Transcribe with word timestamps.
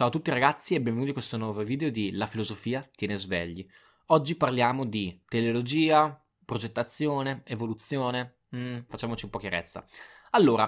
Ciao 0.00 0.08
a 0.08 0.12
tutti 0.12 0.30
ragazzi 0.30 0.74
e 0.74 0.80
benvenuti 0.80 1.08
in 1.08 1.12
questo 1.12 1.36
nuovo 1.36 1.62
video 1.62 1.90
di 1.90 2.12
La 2.12 2.24
filosofia 2.24 2.88
tiene 2.96 3.18
svegli. 3.18 3.68
Oggi 4.06 4.34
parliamo 4.34 4.86
di 4.86 5.20
teleologia, 5.28 6.18
progettazione, 6.42 7.42
evoluzione. 7.44 8.36
Mm, 8.56 8.78
facciamoci 8.88 9.26
un 9.26 9.30
po' 9.30 9.38
chiarezza. 9.38 9.84
Allora, 10.30 10.64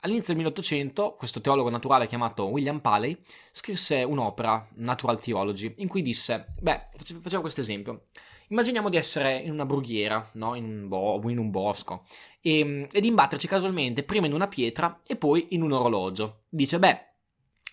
all'inizio 0.00 0.34
del 0.34 0.42
1800 0.42 1.14
questo 1.14 1.40
teologo 1.40 1.70
naturale 1.70 2.06
chiamato 2.06 2.44
William 2.48 2.80
Paley 2.80 3.18
scrisse 3.52 4.02
un'opera, 4.02 4.68
Natural 4.74 5.18
Theology, 5.18 5.72
in 5.76 5.88
cui 5.88 6.02
disse, 6.02 6.52
beh, 6.60 6.88
facciamo 7.22 7.40
questo 7.40 7.62
esempio. 7.62 8.02
Immaginiamo 8.48 8.90
di 8.90 8.98
essere 8.98 9.38
in 9.38 9.50
una 9.50 9.64
brughiera, 9.64 10.28
no? 10.34 10.56
in, 10.56 10.64
un 10.64 10.88
bo- 10.88 11.22
in 11.30 11.38
un 11.38 11.50
bosco, 11.50 12.04
e, 12.42 12.86
e 12.92 13.00
di 13.00 13.06
imbatterci 13.06 13.48
casualmente 13.48 14.02
prima 14.02 14.26
in 14.26 14.34
una 14.34 14.46
pietra 14.46 15.00
e 15.06 15.16
poi 15.16 15.46
in 15.54 15.62
un 15.62 15.72
orologio. 15.72 16.42
Dice, 16.50 16.78
beh, 16.78 17.12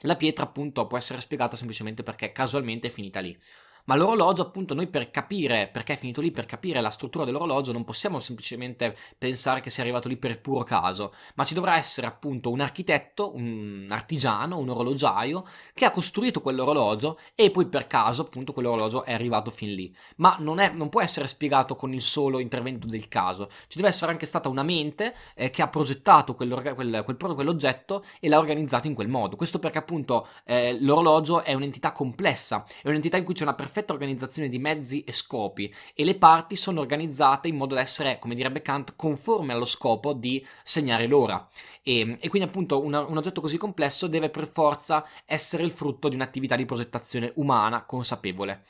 la 0.01 0.15
pietra 0.15 0.43
appunto 0.43 0.87
può 0.87 0.97
essere 0.97 1.21
spiegata 1.21 1.55
semplicemente 1.55 2.03
perché 2.03 2.31
casualmente 2.31 2.87
è 2.87 2.91
finita 2.91 3.19
lì. 3.19 3.37
Ma 3.85 3.95
l'orologio, 3.95 4.41
appunto, 4.41 4.73
noi 4.73 4.88
per 4.88 5.12
capire 5.12 5.70
perché 5.71 5.94
è 5.94 5.98
finito 5.98 6.22
lì, 6.22 6.31
per 6.31 6.45
capire 6.45 6.81
la 6.81 6.89
struttura 6.89 7.26
dell'orologio, 7.26 7.72
non 7.72 7.84
possiamo 7.84 8.20
semplicemente 8.20 8.95
pensare 9.17 9.62
che 9.62 9.70
sia 9.70 9.84
arrivato 9.84 10.08
lì 10.08 10.17
per 10.17 10.39
puro 10.39 10.63
caso, 10.63 11.13
ma 11.35 11.44
ci 11.44 11.53
dovrà 11.53 11.77
essere 11.77 12.08
appunto 12.08 12.52
un 12.52 12.59
architetto, 12.59 13.36
un 13.36 13.88
artigiano, 13.89 14.58
un 14.58 14.70
orologiaio 14.70 15.45
che 15.73 15.86
ha 15.86 15.91
costruito 15.91 16.41
quell'orologio 16.41 17.20
e 17.36 17.52
poi 17.52 17.66
per 17.67 17.88
caso 17.88 18.22
appunto 18.22 18.53
quell'orologio 18.53 19.03
è 19.03 19.13
arrivato 19.13 19.52
fin 19.52 19.73
lì. 19.73 19.94
Ma 20.17 20.36
non, 20.39 20.59
è, 20.59 20.72
non 20.72 20.89
può 20.89 21.02
essere 21.02 21.27
spiegato 21.27 21.75
con 21.75 21.94
il 21.94 22.02
solo 22.02 22.39
intervento 22.39 22.88
del 22.88 23.08
caso, 23.08 23.50
ci 23.67 23.77
deve 23.77 23.89
essere 23.89 24.11
anche 24.11 24.25
stata 24.25 24.50
una 24.50 24.63
mente 24.63 25.16
eh, 25.36 25.50
che 25.50 25.61
ha 25.61 25.67
progettato 25.67 26.36
quel, 26.36 26.73
quel, 26.75 27.03
quell'oggetto 27.17 28.03
e 28.20 28.30
l'ha 28.30 28.39
organizzato 28.39 28.88
in 28.88 28.94
quel 28.94 29.08
modo. 29.08 29.36
Questo 29.36 29.59
perché 29.59 29.80
appunto 29.80 30.27
eh, 30.45 30.77
l'orologio 30.80 31.44
è 31.44 31.53
un'entità 31.53 31.92
complessa, 31.92 32.66
è 32.81 32.88
un'entità 32.88 33.17
in 33.17 33.23
cui 33.23 33.33
c'è 33.33 33.44
una 33.44 33.53
perfetta 33.53 33.70
perfetta 33.72 33.94
organizzazione 33.94 34.50
di 34.50 34.59
mezzi 34.59 35.02
e 35.05 35.14
scopi 35.14 35.73
e 35.94 36.03
le 36.03 36.16
parti 36.16 36.58
sono 36.58 36.81
organizzate 36.81 37.47
in 37.47 37.55
modo 37.55 37.75
da 37.75 37.80
essere, 37.80 38.19
come 38.19 38.36
direbbe 38.36 38.61
Kant, 38.61 38.95
conforme 38.97 39.53
allo 39.53 39.64
scopo 39.64 40.11
di 40.11 40.45
segnare 40.61 41.08
l'ora. 41.08 41.47
E, 41.81 42.17
e 42.19 42.27
quindi 42.27 42.49
appunto 42.49 42.83
una, 42.83 42.99
un 42.99 43.16
oggetto 43.16 43.39
così 43.39 43.58
complesso 43.58 44.08
deve 44.08 44.30
per 44.30 44.49
forza 44.52 45.05
essere 45.25 45.64
il 45.64 45.72
frutto 45.72 46.09
di 46.09 46.16
un'attività 46.16 46.58
di 46.58 46.66
progettazione 46.66 47.31
umana 47.36 47.86
consapevole. 47.86 48.66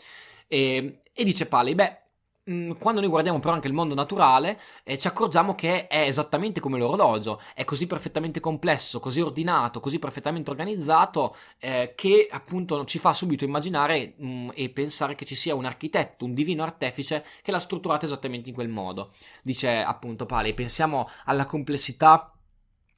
E, 0.47 0.99
e 1.11 1.23
dice 1.23 1.47
Paley, 1.47 1.73
beh, 1.73 2.00
quando 2.44 3.02
noi 3.02 3.09
guardiamo 3.09 3.39
però 3.39 3.53
anche 3.53 3.67
il 3.67 3.73
mondo 3.73 3.94
naturale, 3.94 4.59
eh, 4.84 4.97
ci 4.97 5.08
accorgiamo 5.08 5.53
che 5.53 5.88
è 5.88 6.02
esattamente 6.02 6.59
come 6.59 6.80
l'orologio, 6.80 7.39
è 7.53 7.64
così 7.64 7.86
perfettamente 7.86 8.39
complesso, 8.39 9.00
così 9.00 9.22
ordinato, 9.22 9.80
così 9.80 10.00
perfettamente 10.00 10.50
organizzato, 10.50 11.36
eh, 11.59 11.94
che 11.95 12.28
appunto 12.31 12.84
ci 12.86 12.97
fa 12.97 13.14
subito 13.14 13.44
immaginare 13.44 14.16
mh, 14.17 14.25
mm, 14.25 14.50
e 14.56 14.69
pensare 14.69 15.14
che 15.16 15.25
ci 15.25 15.36
sia 15.36 15.53
un 15.53 15.66
architetto, 15.66 16.25
un 16.25 16.34
divino 16.34 16.64
artefice 16.64 17.23
che 17.44 17.52
l'ha 17.52 17.59
strutturato 17.59 18.06
esattamente 18.06 18.50
in 18.50 18.56
quel 18.56 18.69
modo. 18.69 19.12
Dice 19.44 19.69
appunto 19.78 20.25
Pali, 20.25 20.53
pensiamo 20.53 21.08
alla 21.25 21.45
complessità 21.45 22.34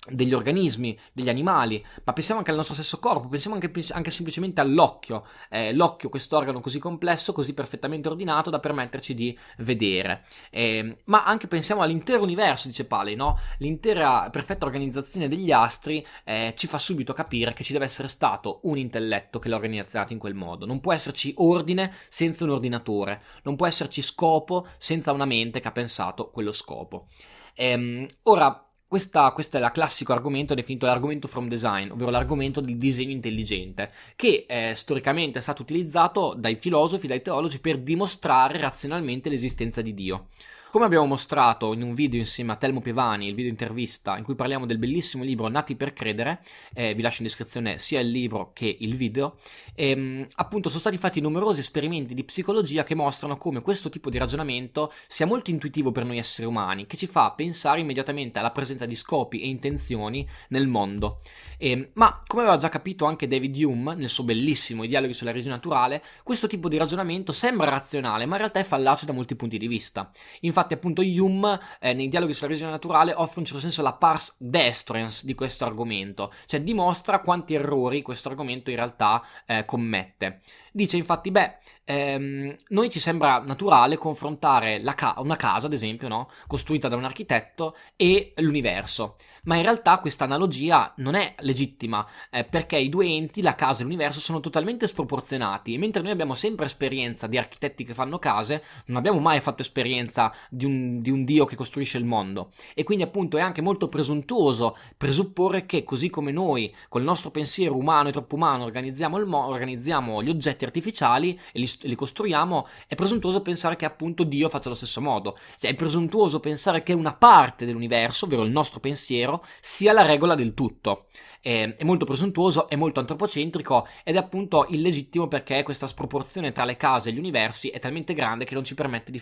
degli 0.10 0.34
organismi, 0.34 0.98
degli 1.14 1.30
animali, 1.30 1.84
ma 2.04 2.12
pensiamo 2.12 2.40
anche 2.40 2.52
al 2.52 2.58
nostro 2.58 2.76
stesso 2.76 3.00
corpo, 3.00 3.30
pensiamo 3.30 3.56
anche, 3.56 3.72
anche 3.92 4.12
semplicemente 4.12 4.60
all'occhio, 4.60 5.26
eh, 5.50 5.74
l'occhio, 5.74 6.10
questo 6.10 6.36
organo 6.36 6.60
così 6.60 6.78
complesso, 6.78 7.32
così 7.32 7.54
perfettamente 7.54 8.10
ordinato 8.10 8.50
da 8.50 8.60
permetterci 8.60 9.14
di 9.14 9.38
vedere, 9.60 10.26
eh, 10.50 10.98
ma 11.06 11.24
anche 11.24 11.48
pensiamo 11.48 11.82
all'intero 11.82 12.22
universo, 12.22 12.68
dice 12.68 12.86
Paley, 12.86 13.16
no? 13.16 13.38
l'intera 13.60 14.30
perfetta 14.30 14.66
organizzazione 14.66 15.30
degli 15.30 15.52
astri 15.52 16.06
eh, 16.26 16.54
ci 16.58 16.68
fa 16.68 16.78
subito 16.78 17.14
capire 17.14 17.54
che 17.54 17.64
ci 17.64 17.72
deve 17.72 17.86
essere 17.86 18.10
stato 18.10 18.60
un 18.64 18.78
intelletto 18.78 19.40
che 19.40 19.48
l'ha 19.48 19.56
organizzato 19.56 20.12
in 20.12 20.20
quel 20.20 20.34
modo, 20.34 20.66
non 20.66 20.82
può 20.82 20.92
esserci 20.92 21.34
ordine 21.38 21.94
senza 22.10 22.44
un 22.44 22.50
ordinatore, 22.50 23.22
non 23.44 23.56
può 23.56 23.68
esserci 23.68 24.02
scopo 24.02 24.68
senza 24.78 25.14
una 25.14 25.26
mente 25.26 25.62
che 25.62 25.68
ha 25.70 25.72
pensato 25.72 26.30
quello 26.30 26.52
scopo. 26.52 27.08
Ehm, 27.56 28.06
ora, 28.24 28.68
questa, 28.94 29.32
questo 29.32 29.58
è 29.58 29.60
il 29.60 29.72
classico 29.74 30.14
argomento 30.14 30.54
definito 30.54 30.86
l'argomento 30.86 31.28
from 31.28 31.48
design, 31.48 31.90
ovvero 31.90 32.12
l'argomento 32.12 32.62
del 32.62 32.78
disegno 32.78 33.10
intelligente, 33.10 33.90
che 34.16 34.46
eh, 34.48 34.76
storicamente 34.76 35.40
è 35.40 35.42
stato 35.42 35.64
utilizzato 35.64 36.36
dai 36.38 36.58
filosofi, 36.58 37.08
dai 37.08 37.24
teologi 37.24 37.60
per 37.60 37.80
dimostrare 37.80 38.60
razionalmente 38.60 39.30
l'esistenza 39.30 39.82
di 39.82 39.96
Dio. 39.96 40.28
Come 40.74 40.86
abbiamo 40.86 41.06
mostrato 41.06 41.72
in 41.74 41.84
un 41.84 41.94
video 41.94 42.20
insieme 42.20 42.52
a 42.52 42.56
Telmo 42.56 42.82
Pievani, 42.82 43.28
il 43.28 43.36
video 43.36 43.52
intervista 43.52 44.18
in 44.18 44.24
cui 44.24 44.34
parliamo 44.34 44.66
del 44.66 44.80
bellissimo 44.80 45.24
libro 45.24 45.48
Nati 45.48 45.76
per 45.76 45.94
credere, 45.94 46.42
eh, 46.74 46.96
vi 46.96 47.04
lascio 47.04 47.22
in 47.22 47.28
descrizione 47.28 47.78
sia 47.78 48.00
il 48.00 48.10
libro 48.10 48.50
che 48.54 48.76
il 48.80 48.96
video, 48.96 49.36
ehm, 49.76 50.26
appunto 50.38 50.70
sono 50.70 50.80
stati 50.80 50.98
fatti 50.98 51.22
numerosi 51.22 51.60
esperimenti 51.60 52.16
di 52.16 52.24
psicologia 52.24 52.84
che 52.84 52.96
mostrano 52.96 53.38
come 53.38 53.62
questo 53.62 53.90
tipo 53.90 54.10
di 54.10 54.18
ragionamento 54.18 54.92
sia 55.06 55.28
molto 55.28 55.52
intuitivo 55.52 55.92
per 55.92 56.06
noi 56.06 56.18
esseri 56.18 56.48
umani, 56.48 56.88
che 56.88 56.98
ci 56.98 57.06
fa 57.06 57.30
pensare 57.34 57.80
immediatamente 57.80 58.40
alla 58.40 58.50
presenza 58.50 58.88
di 58.88 58.96
scopi 58.96 59.42
e 59.42 59.50
intenzioni 59.50 60.28
nel 60.48 60.68
mondo. 60.68 61.20
Eh, 61.66 61.92
ma 61.94 62.22
come 62.28 62.42
aveva 62.42 62.58
già 62.58 62.68
capito 62.68 63.06
anche 63.06 63.26
David 63.26 63.56
Hume 63.64 63.96
nel 63.96 64.10
suo 64.10 64.26
bellissimo 64.26 64.84
I 64.84 64.90
dialoghi 64.90 65.14
sulla 65.14 65.32
religione 65.32 65.56
naturale, 65.56 66.04
questo 66.22 66.46
tipo 66.46 66.68
di 66.68 66.76
ragionamento 66.76 67.32
sembra 67.32 67.70
razionale, 67.70 68.26
ma 68.26 68.34
in 68.34 68.40
realtà 68.40 68.60
è 68.60 68.64
fallace 68.64 69.06
da 69.06 69.14
molti 69.14 69.38
punti 69.38 69.58
di 69.58 69.68
vista. 69.68 70.12
Infatti 70.42 70.74
appunto, 70.74 71.02
Hume 71.02 71.58
eh, 71.80 71.94
nei 71.94 72.10
dialoghi 72.10 72.34
sulla 72.34 72.48
religione 72.48 72.74
naturale 72.74 73.14
offre 73.14 73.36
in 73.36 73.40
un 73.40 73.46
certo 73.46 73.62
senso 73.62 73.82
la 73.82 73.94
pars 73.94 74.36
destruens 74.40 75.24
di 75.24 75.36
questo 75.36 75.64
argomento, 75.64 76.34
cioè 76.48 76.62
dimostra 76.62 77.22
quanti 77.22 77.54
errori 77.54 78.02
questo 78.02 78.28
argomento 78.28 78.70
in 78.70 78.76
realtà 78.76 79.24
eh, 79.46 79.64
commette. 79.64 80.42
Dice 80.76 80.98
infatti, 80.98 81.32
beh, 81.32 81.58
ehm, 81.86 82.56
noi 82.70 82.90
ci 82.90 83.00
sembra 83.00 83.40
naturale 83.40 83.96
confrontare 83.96 84.82
ca- 84.96 85.16
una 85.20 85.38
casa, 85.38 85.68
ad 85.68 85.74
esempio, 85.74 86.10
no? 86.10 86.30
costruita 86.48 86.90
da 86.90 86.98
un 86.98 87.06
architetto 87.06 87.78
e 87.96 88.34
l'universo 88.38 89.16
ma 89.44 89.56
in 89.56 89.64
realtà 89.64 90.00
questa 90.00 90.24
analogia 90.24 90.94
non 90.98 91.16
è 91.16 91.36
legittima 91.40 92.06
eh, 92.30 92.44
perché 92.44 92.78
i 92.78 92.90
due 92.90 93.06
enti, 93.08 93.42
la 93.42 93.56
casa 93.56 93.82
e 93.82 93.84
l'universo, 93.84 94.20
sono 94.20 94.40
totalmente 94.40 94.88
sproporzionati. 94.88 95.74
E 95.74 95.78
mentre 95.78 96.02
noi 96.02 96.12
abbiamo 96.12 96.36
sempre 96.36 96.66
esperienza 96.66 97.28
di 97.28 97.38
architetti 97.38 97.84
che 97.84 97.94
fanno 97.94 98.20
case, 98.20 98.64
non 98.86 98.98
abbiamo 98.98 99.20
mai 99.20 99.40
fatto 99.40 99.62
esperienza 99.62 100.32
di 100.50 100.66
un, 100.66 101.02
di 101.02 101.10
un 101.10 101.24
dio 101.26 101.46
che 101.46 101.56
costruisce 101.56 101.98
il 101.98 102.06
mondo. 102.06 102.52
E 102.74 102.84
quindi 102.84 103.04
appunto 103.04 103.38
è 103.38 103.42
anche 103.42 103.62
molto 103.62 103.90
presuntuoso 103.90 104.78
presupporre 104.98 105.66
che 105.66 105.84
così 105.84 106.10
come 106.10 106.32
noi 106.32 106.74
col 106.90 107.04
nostro 107.04 107.32
pensiero 107.32 107.76
umano 107.76 108.10
e 108.10 108.12
troppo 108.12 108.36
umano 108.36 108.64
organizziamo, 108.64 109.24
mo- 109.26 109.48
organizziamo 109.48 110.24
gli 110.24 110.30
oggetti 110.30 110.66
artificiali 110.66 111.40
e 111.52 111.60
li, 111.60 111.70
li, 111.82 111.96
costruiamo, 111.96 112.68
è 112.88 112.96
presuntuoso 112.96 113.42
pensare 113.42 113.76
che 113.76 113.86
appunto 113.86 114.24
Dio 114.24 114.50
faccia 114.50 114.68
allo 114.68 114.78
stesso 114.78 115.02
modo, 115.02 115.38
cioè 115.60 115.72
è 115.72 115.76
presuntuoso 115.76 116.40
pensare 116.40 116.84
che 116.84 116.94
una 116.94 117.14
parte 117.14 117.66
dell'universo, 117.66 118.26
ovvero 118.26 118.44
il 118.44 118.52
nostro 118.52 118.80
pensiero, 118.80 119.33
pensiero 119.34 119.44
sia 119.60 119.94
la 119.94 120.04
regola 120.04 120.36
del 120.36 120.54
tutto. 120.54 121.08
È, 121.42 121.76
è 121.78 121.84
molto 121.84 122.06
presuntuoso, 122.06 122.70
è 122.70 122.78
molto 122.78 123.02
antropocentrico 123.02 123.86
ed 124.06 124.16
è 124.16 124.18
appunto 124.18 124.66
illegittimo 124.70 125.28
perché 125.28 125.62
questa 125.64 125.88
sproporzione 125.88 126.54
tra 126.54 126.64
le 126.64 126.78
case 126.78 127.10
e 127.10 127.14
gli 127.14 127.18
universi 127.18 127.70
è 127.70 127.80
talmente 127.80 128.14
grande 128.14 128.46
che 128.46 128.54
non 128.54 128.64
ci 128.64 128.76
permette 128.76 129.12
di, 129.12 129.22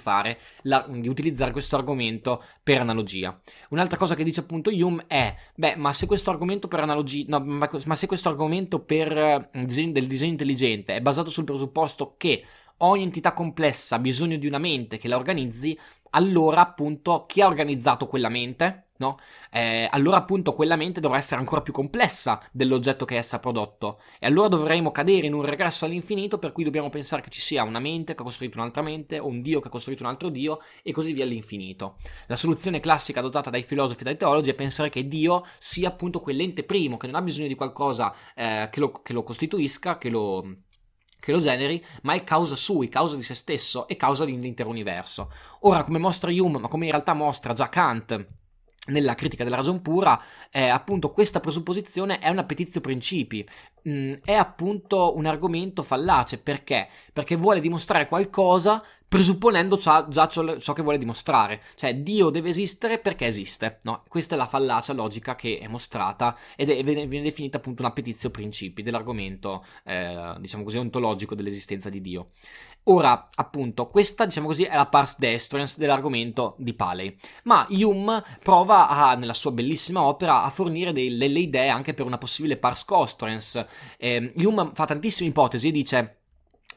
la, 0.64 0.86
di 0.88 1.08
utilizzare 1.08 1.52
questo 1.52 1.76
argomento 1.76 2.44
per 2.62 2.80
analogia. 2.80 3.40
Un'altra 3.70 3.98
cosa 3.98 4.14
che 4.14 4.24
dice 4.24 4.42
appunto 4.42 4.70
Hume 4.70 5.06
è, 5.08 5.36
beh, 5.56 5.76
ma 5.78 5.94
se 5.94 6.06
questo 6.06 6.30
argomento 6.30 6.68
per 6.68 6.82
analogia, 6.82 7.26
no, 7.28 7.40
ma, 7.40 7.70
ma 7.86 7.96
se 7.96 8.06
questo 8.06 8.30
argomento 8.30 8.80
per, 8.84 9.50
disegno, 9.52 9.94
del 9.94 10.06
disegno 10.08 10.32
intelligente 10.32 10.96
è 10.96 11.02
basato 11.02 11.32
sul 11.32 11.44
presupposto 11.44 12.14
che 12.18 12.44
ogni 12.78 13.04
entità 13.04 13.34
complessa 13.34 13.96
ha 13.96 14.00
bisogno 14.00 14.38
di 14.38 14.48
una 14.48 14.58
mente 14.60 14.98
che 14.98 15.08
la 15.08 15.18
organizzi, 15.18 15.78
allora 16.12 16.62
appunto 16.62 17.26
chi 17.26 17.42
ha 17.42 17.48
organizzato 17.48 18.06
quella 18.08 18.30
mente? 18.30 18.91
No? 19.02 19.18
Eh, 19.50 19.88
allora 19.90 20.18
appunto 20.18 20.54
quella 20.54 20.76
mente 20.76 21.00
dovrà 21.00 21.18
essere 21.18 21.40
ancora 21.40 21.62
più 21.62 21.74
complessa 21.74 22.40
dell'oggetto 22.52 23.04
che 23.04 23.18
essa 23.18 23.38
ha 23.38 23.40
prodotto 23.40 24.00
e 24.20 24.28
allora 24.28 24.48
dovremo 24.48 24.92
cadere 24.92 25.26
in 25.26 25.34
un 25.34 25.42
regresso 25.42 25.86
all'infinito 25.86 26.38
per 26.38 26.52
cui 26.52 26.64
dobbiamo 26.64 26.90
pensare 26.90 27.24
che 27.24 27.32
ci 27.32 27.42
sia 27.42 27.64
una 27.64 27.80
mente 27.80 28.14
che 28.14 28.22
ha 28.22 28.24
costruito 28.24 28.60
un'altra 28.60 28.84
mente 28.84 29.18
o 29.18 29.26
un 29.26 29.42
dio 29.42 29.60
che 29.60 29.70
ha 29.70 29.72
costruito 29.72 30.04
un 30.04 30.10
altro 30.10 30.30
dio 30.30 30.60
e 30.84 30.92
così 30.92 31.14
via 31.14 31.24
all'infinito. 31.24 31.96
La 32.28 32.36
soluzione 32.36 32.80
classica 32.80 33.22
adottata 33.22 33.50
dai 33.50 33.64
filosofi 33.64 34.02
e 34.02 34.04
dai 34.04 34.18
teologi 34.18 34.52
è 34.52 34.54
pensare 34.54 34.90
che 34.90 35.08
Dio 35.08 35.46
sia 35.58 35.88
appunto 35.88 36.20
quell'ente 36.20 36.64
primo 36.64 36.98
che 36.98 37.08
non 37.08 37.16
ha 37.16 37.24
bisogno 37.24 37.48
di 37.48 37.56
qualcosa 37.56 38.14
eh, 38.36 38.70
che, 38.72 38.80
lo, 38.80 38.92
che 38.92 39.14
lo 39.14 39.24
costituisca, 39.24 39.98
che 39.98 40.12
lo 40.12 40.58
che 41.22 41.32
lo 41.32 41.40
generi, 41.40 41.86
ma 42.02 42.14
è 42.14 42.24
causa 42.24 42.56
sui, 42.56 42.90
causa 42.90 43.16
di 43.16 43.22
se 43.22 43.36
stesso 43.36 43.88
e 43.88 43.96
causa 43.96 44.26
dell'intero 44.26 44.70
universo. 44.70 45.32
Ora, 45.60 45.84
come 45.84 46.00
mostra 46.00 46.32
Hume, 46.32 46.58
ma 46.58 46.68
come 46.68 46.86
in 46.86 46.92
realtà 46.92 47.14
mostra 47.14 47.54
già 47.54 47.70
Kant 47.70 48.40
nella 48.92 49.16
critica 49.16 49.44
della 49.44 49.56
ragion 49.56 49.82
pura, 49.82 50.22
eh, 50.52 50.68
appunto 50.68 51.12
questa 51.12 51.40
presupposizione 51.40 52.20
è 52.20 52.30
un 52.30 52.38
appetizio 52.38 52.82
principi, 52.82 53.48
mm, 53.88 54.14
è 54.24 54.34
appunto 54.34 55.16
un 55.16 55.26
argomento 55.26 55.84
fallace, 55.84 56.38
perché? 56.38 56.88
Perché 57.12 57.36
vuole 57.36 57.60
dimostrare 57.60 58.08
qualcosa 58.08 58.84
presupponendo 59.12 59.76
già, 59.76 60.08
già 60.08 60.30
ciò, 60.30 60.58
ciò, 60.58 60.72
che 60.72 60.82
vuole 60.82 60.98
dimostrare. 60.98 61.62
Cioè, 61.76 61.96
Dio 61.96 62.30
deve 62.30 62.48
esistere 62.48 62.98
perché 62.98 63.26
esiste. 63.26 63.80
No? 63.82 64.06
Questa 64.08 64.36
è 64.36 64.38
la 64.38 64.48
fallacia 64.48 64.94
logica 64.94 65.36
che 65.36 65.60
è 65.60 65.68
mostrata 65.68 66.38
ed 66.56 66.70
è, 66.70 66.82
viene, 66.82 67.06
viene 67.08 67.26
definita 67.26 67.58
appunto 67.58 67.82
una 67.82 67.92
petizio 67.92 68.30
principi 68.30 68.84
dell'argomento, 68.84 69.66
eh, 69.84 70.36
diciamo 70.40 70.64
così, 70.64 70.78
ontologico 70.78 71.36
dell'esistenza 71.36 71.90
di 71.90 72.00
Dio. 72.00 72.30
Ora, 72.86 73.28
appunto, 73.36 73.90
questa, 73.90 74.24
diciamo 74.24 74.48
così, 74.48 74.64
è 74.64 74.78
la 74.78 74.86
pars 74.86 75.20
destruens 75.20 75.78
dell'argomento 75.78 76.56
di 76.58 76.74
Paley. 76.74 77.14
Ma 77.44 77.68
Hume 77.70 78.24
prova 78.42 78.88
a, 78.88 79.16
nella 79.16 79.34
sua 79.34 79.52
bellissima 79.52 80.04
opera 80.04 80.42
a 80.44 80.50
fornire 80.50 80.94
dei, 80.94 81.18
delle 81.18 81.40
idee 81.40 81.68
anche 81.68 81.94
per 81.94 82.06
una 82.06 82.18
possibile 82.18 82.56
pars 82.56 82.86
costruens. 82.86 83.62
Eh, 83.98 84.32
Hume 84.38 84.72
fa 84.74 84.86
tantissime 84.86 85.28
ipotesi 85.28 85.68
e 85.68 85.72
dice 85.72 86.21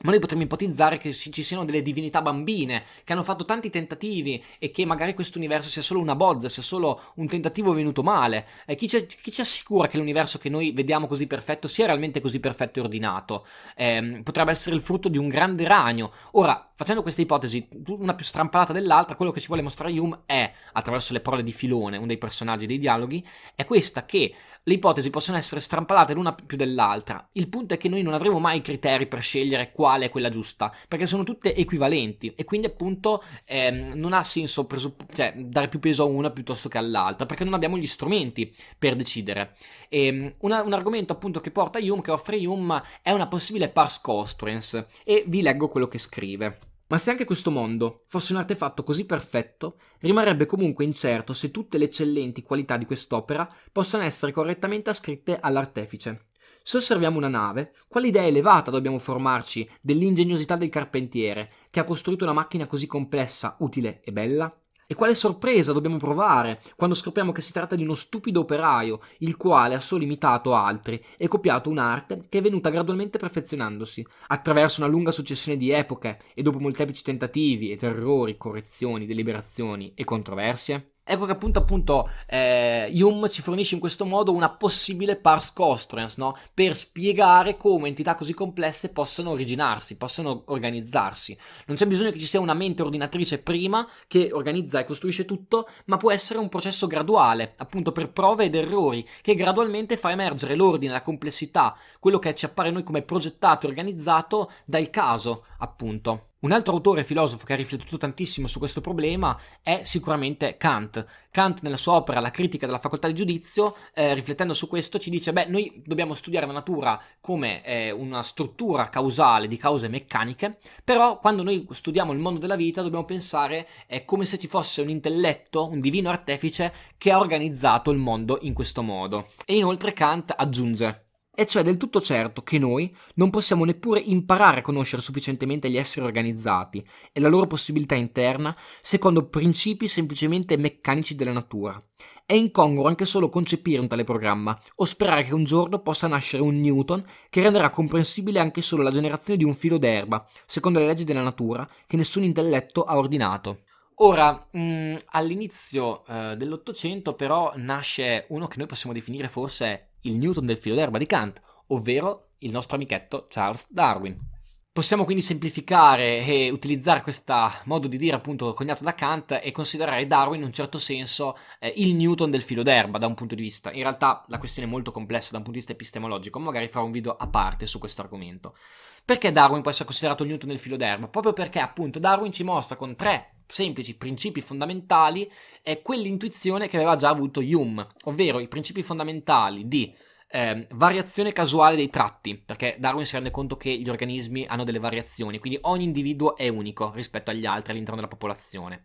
ma 0.02 0.11
noi 0.11 0.20
potremmo 0.20 0.43
ipotizzare 0.43 0.99
che 0.99 1.12
ci 1.12 1.43
siano 1.43 1.64
delle 1.64 1.82
divinità 1.82 2.20
bambine 2.20 2.85
che 3.05 3.12
hanno 3.12 3.23
fatto 3.23 3.44
tanti 3.44 3.70
tentativi 3.70 4.43
e 4.58 4.70
che 4.70 4.85
magari 4.85 5.14
questo 5.14 5.38
universo 5.38 5.69
sia 5.69 5.82
solo 5.82 6.00
una 6.00 6.14
bozza, 6.14 6.49
sia 6.49 6.62
solo 6.62 7.00
un 7.14 7.26
tentativo 7.26 7.73
venuto 7.73 8.02
male. 8.02 8.46
E 8.67 8.75
chi, 8.75 8.88
ci, 8.88 9.06
chi 9.06 9.32
ci 9.32 9.41
assicura 9.41 9.88
che 9.88 9.96
l'universo 9.96 10.38
che 10.38 10.49
noi 10.49 10.73
vediamo 10.73 11.06
così 11.06 11.26
perfetto 11.26 11.69
sia 11.69 11.87
realmente 11.87 12.20
così 12.20 12.41
perfetto 12.41 12.81
e 12.81 12.82
ordinato? 12.82 13.46
Eh, 13.76 14.20
potrebbe 14.23 14.50
essere 14.50 14.75
il 14.75 14.82
frutto 14.82 15.08
di 15.08 15.19
un 15.19 15.29
grande 15.29 15.67
ragno. 15.67 16.12
Ora, 16.32 16.70
facendo 16.76 17.03
questa 17.03 17.21
ipotesi, 17.21 17.69
una 17.87 18.15
più 18.15 18.25
strampalata 18.25 18.73
dell'altra, 18.73 19.15
quello 19.15 19.31
che 19.31 19.41
ci 19.41 19.47
vuole 19.47 19.62
mostrare 19.62 19.99
Hume 19.99 20.21
è, 20.26 20.53
attraverso 20.73 21.12
le 21.12 21.21
parole 21.21 21.43
di 21.43 21.53
Filone, 21.53 21.97
uno 21.97 22.06
dei 22.06 22.19
personaggi 22.19 22.67
dei 22.67 22.79
dialoghi, 22.79 23.26
è 23.55 23.65
questa 23.65 24.05
che 24.05 24.35
le 24.67 24.75
ipotesi 24.75 25.11
possono 25.11 25.37
essere 25.37 25.61
strampalate 25.61 26.15
l'una 26.15 26.32
più 26.32 26.56
dell'altra. 26.56 27.29
Il 27.32 27.49
punto 27.49 27.75
è 27.75 27.76
che 27.76 27.88
noi 27.88 28.03
non 28.03 28.15
avremo 28.15 28.38
mai 28.38 28.62
criteri 28.62 29.06
per 29.06 29.21
scegliere 29.21 29.71
quale 29.73 30.06
è 30.06 30.11
quella 30.11 30.31
giusta, 30.31 30.75
perché 30.88 31.06
sono 31.06 31.23
tutte 31.23 31.55
equivalenti 31.55 32.32
e 32.35 32.44
quindi 32.44 32.69
appunto 32.69 33.23
ehm, 33.44 33.93
non 33.94 34.15
ha 34.15 34.23
senso 34.23 34.65
presupp- 34.65 35.12
cioè, 35.12 35.35
dare 35.37 35.69
più 35.69 35.81
peso 35.81 36.05
a 36.05 36.06
una 36.06 36.31
piuttosto 36.31 36.69
che 36.70 36.79
all'altra, 36.79 37.27
perché 37.27 37.44
non 37.44 37.53
abbiamo 37.55 37.77
gli 37.77 37.87
strumenti 37.87 38.55
per 38.79 38.97
decidere. 38.97 39.55
E, 39.88 40.06
ehm, 40.06 40.35
una, 40.38 40.62
un 40.62 40.73
argomento 40.73 41.12
appunto 41.12 41.41
che 41.41 41.50
porta 41.50 41.79
Hume, 41.79 42.00
che 42.00 42.11
offre 42.11 42.44
Hume, 42.44 42.82
è 43.03 43.11
una 43.11 43.29
possibile 43.29 43.69
pars 43.69 44.00
costruens 44.00 44.87
e 45.05 45.25
vi 45.27 45.43
leggo 45.43 45.69
quello 45.69 45.88
che 45.88 45.99
scrive. 45.99 46.74
Ma 46.94 47.00
se 47.00 47.11
anche 47.11 47.25
questo 47.25 47.50
mondo 47.50 48.05
fosse 48.06 48.32
un 48.32 48.38
artefatto 48.38 48.85
così 48.85 49.05
perfetto, 49.05 49.79
rimarrebbe 49.99 50.46
comunque 50.46 50.85
incerto 50.85 51.32
se 51.32 51.50
tutte 51.50 51.76
le 51.76 51.87
eccellenti 51.87 52.41
qualità 52.41 52.76
di 52.76 52.85
quest'opera 52.85 53.52
possano 53.73 54.05
essere 54.05 54.31
correttamente 54.31 54.91
ascritte 54.91 55.41
all'artefice. 55.41 56.26
Se 56.62 56.76
osserviamo 56.76 57.17
una 57.17 57.26
nave, 57.26 57.73
quale 57.88 58.06
idea 58.06 58.25
elevata 58.25 58.70
dobbiamo 58.70 59.00
formarci 59.00 59.69
dell'ingegnosità 59.81 60.55
del 60.55 60.70
carpentiere, 60.70 61.50
che 61.69 61.81
ha 61.81 61.85
costruito 61.85 62.23
una 62.23 62.32
macchina 62.32 62.69
così 62.69 62.87
complessa, 62.87 63.56
utile 63.58 64.00
e 64.05 64.12
bella? 64.12 64.56
E 64.87 64.95
quale 64.95 65.15
sorpresa 65.15 65.73
dobbiamo 65.73 65.97
provare 65.97 66.61
quando 66.77 66.95
scopriamo 66.95 67.33
che 67.33 67.41
si 67.41 67.53
tratta 67.53 67.75
di 67.75 67.83
uno 67.83 67.95
stupido 67.95 68.41
operaio, 68.41 69.01
il 69.19 69.37
quale 69.37 69.75
ha 69.75 69.81
solo 69.81 70.05
imitato 70.05 70.55
altri 70.55 71.03
e 71.17 71.29
copiato 71.29 71.71
un'arte 71.71 72.27
che 72.29 72.39
è 72.39 72.43
venuta 72.43 72.71
gradualmente 72.71 73.19
perfezionandosi, 73.19 74.07
attraverso 74.29 74.81
una 74.81 74.91
lunga 74.91 75.11
successione 75.11 75.57
di 75.59 75.71
epoche 75.71 76.21
e 76.35 76.43
dopo 76.43 76.61
molteplici 76.61 77.03
tentativi 77.03 77.71
ed 77.73 77.83
errori, 77.83 78.37
correzioni, 78.37 79.07
deliberazioni 79.07 79.93
e 79.95 80.05
controversie? 80.05 80.94
Ecco 81.06 81.27
che 81.27 81.33
appunto, 81.33 81.59
appunto 81.59 82.09
eh, 82.27 82.91
Hume 82.95 83.29
ci 83.29 83.43
fornisce 83.43 83.75
in 83.75 83.81
questo 83.81 84.06
modo 84.06 84.33
una 84.33 84.49
possibile 84.49 85.17
pars 85.17 85.53
costruens, 85.53 86.17
no? 86.17 86.35
per 86.55 86.75
spiegare 86.75 87.59
come 87.59 87.89
entità 87.89 88.15
così 88.15 88.33
complesse 88.33 88.89
possono 88.89 89.29
originarsi, 89.29 89.99
possono 89.99 90.45
organizzarsi. 90.47 91.37
Non 91.67 91.77
c'è 91.77 91.87
bisogno 91.87 92.11
che 92.11 92.19
ci 92.19 92.25
sia 92.25 92.41
una 92.41 92.55
mente 92.55 92.81
ordinatrice 92.81 93.37
prima 93.37 93.87
che 94.09 94.31
organizza 94.33 94.79
e 94.79 94.85
costruisce 94.85 95.27
tutto, 95.27 95.69
ma 95.87 95.99
può 95.99 96.11
essere 96.11 96.39
un 96.39 96.49
processo 96.49 96.87
graduale, 96.87 97.53
appunto 97.59 97.93
per 97.93 98.11
prove 98.11 98.45
ed 98.45 98.55
errori, 98.55 99.06
che 99.21 99.35
gradualmente 99.35 99.99
fa 99.99 100.11
emergere 100.11 100.55
l'ordine, 100.55 100.93
la 100.93 101.03
complessità, 101.03 101.77
quello 102.01 102.19
che 102.19 102.35
ci 102.35 102.47
appare 102.47 102.71
noi 102.71 102.83
come 102.83 103.03
progettato 103.03 103.67
e 103.67 103.69
organizzato 103.69 104.51
dal 104.65 104.89
caso, 104.89 105.45
appunto. 105.59 106.29
Un 106.44 106.52
altro 106.52 106.75
autore 106.75 107.05
filosofo 107.05 107.46
che 107.46 107.55
ha 107.55 107.56
riflettuto 107.56 107.96
tantissimo 107.96 108.46
su 108.46 108.58
questo 108.58 108.82
problema 108.82 109.35
è 109.62 109.81
sicuramente 109.85 110.58
Kant. 110.58 111.02
Kant 111.31 111.62
nella 111.62 111.79
sua 111.79 111.94
opera 111.94 112.20
La 112.20 112.31
critica 112.31 112.67
della 112.67 112.79
facoltà 112.79 113.08
di 113.08 113.14
giudizio, 113.14 113.75
eh, 113.94 114.12
riflettendo 114.12 114.52
su 114.52 114.69
questo, 114.69 114.99
ci 114.99 115.08
dice, 115.08 115.32
beh, 115.32 115.46
noi 115.46 115.81
dobbiamo 115.82 116.12
studiare 116.12 116.44
la 116.44 116.52
natura 116.52 117.00
come 117.19 117.64
eh, 117.64 117.91
una 117.93 118.23
struttura 118.23 118.91
causale 118.91 119.49
di 119.49 119.56
cause 119.56 119.88
meccaniche, 119.88 120.58
però 120.85 121.19
quando 121.19 121.43
noi 121.43 121.67
studiamo 121.70 122.12
il 122.12 122.19
mondo 122.19 122.41
della 122.41 122.56
vita 122.56 122.82
dobbiamo 122.82 123.06
pensare 123.06 123.67
eh, 123.87 124.05
come 124.05 124.26
se 124.26 124.38
ci 124.38 124.46
fosse 124.46 124.82
un 124.82 124.91
intelletto, 124.91 125.67
un 125.67 125.81
divino 125.81 126.11
artefice 126.11 126.75
che 126.99 127.11
ha 127.11 127.19
organizzato 127.19 127.91
il 127.91 127.96
mondo 127.96 128.37
in 128.43 128.52
questo 128.52 128.82
modo. 128.82 129.29
E 129.46 129.56
inoltre 129.56 129.94
Kant 129.94 130.35
aggiunge, 130.37 131.04
e 131.35 131.47
cioè 131.47 131.63
del 131.63 131.77
tutto 131.77 132.01
certo 132.01 132.43
che 132.43 132.59
noi 132.59 132.95
non 133.15 133.31
possiamo 133.31 133.65
neppure 133.65 134.01
imparare 134.01 134.61
a 134.61 134.63
conoscere 134.63 135.03
sufficientemente 135.03 135.69
gli 135.69 135.77
esseri 135.77 136.07
organizzati 136.07 136.87
e 137.13 137.21
la 137.21 137.29
loro 137.29 137.47
possibilità 137.47 137.95
interna 137.95 138.57
secondo 138.81 139.27
principi 139.27 139.89
semplicemente 139.89 140.57
meccanici 140.57 141.15
della 141.17 141.33
natura. 141.33 141.83
È 142.27 142.33
incongruo 142.33 142.87
anche 142.87 143.05
solo 143.05 143.29
concepire 143.29 143.81
un 143.81 143.89
tale 143.89 144.05
programma 144.05 144.59
o 144.77 144.85
sperare 144.85 145.25
che 145.25 145.35
un 145.35 145.45
giorno 145.45 145.81
possa 145.81 146.07
nascere 146.07 146.43
un 146.43 146.61
Newton 146.61 147.05
che 147.29 147.43
renderà 147.43 147.69
comprensibile 147.69 148.39
anche 148.39 148.63
solo 148.63 148.83
la 148.83 148.91
generazione 148.91 149.39
di 149.39 149.45
un 149.45 149.55
filo 149.55 149.77
d'erba, 149.77 150.27
secondo 150.47 150.79
le 150.79 150.87
leggi 150.87 151.05
della 151.05 151.23
natura 151.23 151.69
che 151.87 151.97
nessun 151.97 152.23
intelletto 152.23 152.85
ha 152.85 152.97
ordinato. 152.97 153.65
Ora, 153.99 154.49
mh, 154.51 154.59
mm, 154.59 154.97
all'inizio 155.11 156.05
eh, 156.07 156.35
dell'Ottocento 156.37 157.15
però 157.15 157.53
nasce 157.57 158.27
uno 158.31 158.49
che 158.49 158.59
noi 158.59 158.67
possiamo 158.67 158.95
definire 158.95 159.29
forse 159.29 159.94
il 160.05 160.17
Newton 160.17 160.47
del 160.47 160.56
filo 160.56 160.75
d'erba 160.75 160.99
di 160.99 161.06
Kant, 161.06 161.41
ovvero 161.69 162.31
il 162.39 162.51
nostro 162.51 162.77
amichetto 162.77 163.27
Charles 163.29 163.67
Darwin. 163.71 164.33
Possiamo 164.75 165.05
quindi 165.05 165.23
semplificare 165.23 166.26
e 166.26 166.50
utilizzare 166.50 167.00
questo 167.00 167.32
modo 167.67 167.87
di 167.87 167.97
dire 167.97 168.17
appunto 168.17 168.53
coniato 168.55 168.82
da 168.82 168.97
Kant 168.97 169.38
e 169.41 169.53
considerare 169.53 170.05
Darwin 170.09 170.41
in 170.41 170.47
un 170.47 170.53
certo 170.53 170.79
senso 170.79 171.37
eh, 171.61 171.73
il 171.76 171.94
Newton 171.94 172.29
del 172.29 172.43
filo 172.43 172.65
d'erba 172.65 172.99
da 172.99 173.06
un 173.06 173.15
punto 173.15 173.37
di 173.37 173.43
vista. 173.43 173.71
In 173.71 173.82
realtà 173.82 174.25
la 174.26 174.38
questione 174.38 174.67
è 174.67 174.71
molto 174.73 174.91
complessa 174.91 175.31
da 175.31 175.37
un 175.37 175.44
punto 175.44 175.61
di 175.61 175.65
vista 175.65 175.71
epistemologico, 175.75 176.41
magari 176.41 176.67
farò 176.67 176.87
un 176.87 176.91
video 176.91 177.15
a 177.15 177.29
parte 177.29 177.67
su 177.67 177.79
questo 177.79 178.00
argomento. 178.00 178.56
Perché 179.05 179.31
Darwin 179.31 179.61
può 179.62 179.71
essere 179.71 179.85
considerato 179.85 180.25
il 180.25 180.31
Newton 180.31 180.49
del 180.49 180.59
filo 180.59 180.75
d'erba? 180.75 181.06
Proprio 181.06 181.32
perché 181.32 181.61
appunto 181.61 182.00
Darwin 182.00 182.32
ci 182.32 182.43
mostra 182.43 182.75
con 182.75 182.97
tre 182.97 183.35
semplici 183.47 183.97
principi 183.97 184.41
fondamentali 184.41 185.31
è 185.62 185.82
quell'intuizione 185.82 186.67
che 186.67 186.79
aveva 186.79 186.97
già 186.97 187.11
avuto 187.11 187.38
Hume, 187.38 187.87
ovvero 188.06 188.41
i 188.41 188.49
principi 188.49 188.82
fondamentali 188.82 189.69
di 189.69 189.94
eh, 190.35 190.67
variazione 190.73 191.33
casuale 191.33 191.77
dei 191.77 191.89
tratti, 191.89 192.37
perché 192.37 192.75
Darwin 192.81 193.06
si 193.06 193.15
rende 193.15 193.31
conto 193.31 193.56
che 193.56 193.70
gli 193.70 193.89
organismi 193.89 194.44
hanno 194.49 194.65
delle 194.65 194.81
variazioni, 194.81 195.39
quindi 195.39 195.61
ogni 195.63 195.85
individuo 195.85 196.37
è 196.37 196.49
unico 196.49 196.91
rispetto 196.93 197.31
agli 197.31 197.47
altri 197.47 197.70
all'interno 197.70 198.01
della 198.01 198.11
popolazione. 198.11 198.82